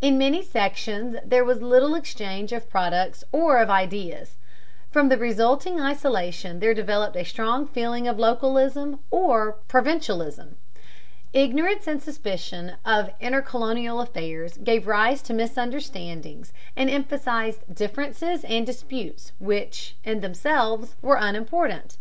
In 0.00 0.18
many 0.18 0.42
sections 0.42 1.14
there 1.24 1.44
was 1.44 1.62
little 1.62 1.94
exchange 1.94 2.52
of 2.52 2.68
products 2.68 3.22
or 3.30 3.58
of 3.58 3.70
ideas. 3.70 4.34
From 4.90 5.08
the 5.08 5.16
resulting 5.16 5.80
isolation 5.80 6.58
there 6.58 6.74
developed 6.74 7.14
a 7.14 7.22
strong 7.22 7.68
feeling 7.68 8.08
of 8.08 8.18
localism 8.18 8.98
or 9.12 9.58
provincialism. 9.68 10.56
Ignorance 11.32 11.86
and 11.86 12.02
suspicion 12.02 12.72
of 12.84 13.10
intercolonial 13.20 14.00
affairs 14.00 14.56
gave 14.56 14.88
rise 14.88 15.22
to 15.22 15.32
misunderstandings, 15.32 16.52
and 16.74 16.90
emphasized 16.90 17.72
differences 17.72 18.42
and 18.42 18.66
disputes 18.66 19.30
which 19.38 19.94
in 20.02 20.22
themselves 20.22 20.96
were 21.00 21.18
unimportant. 21.20 21.98